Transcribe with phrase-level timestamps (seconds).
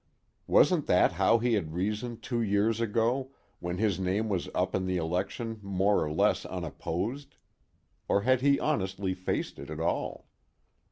[0.47, 4.87] Wasn't that how he had reasoned two years ago, when his name was up in
[4.87, 7.35] the election more or less unopposed?
[8.07, 10.25] Or had he honestly faced it at all?